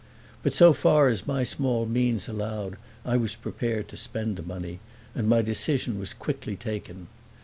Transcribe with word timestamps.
But 0.41 0.53
so 0.53 0.73
far 0.73 1.09
as 1.09 1.27
my 1.27 1.43
small 1.43 1.85
means 1.85 2.27
allowed 2.27 2.77
I 3.05 3.17
was 3.17 3.35
prepared 3.35 3.87
to 3.89 3.97
spend 3.97 4.47
money, 4.47 4.79
and 5.13 5.29
my 5.29 5.43
decision 5.43 5.99
was 5.99 6.11
quickly 6.11 6.55
taken. 6.55 7.05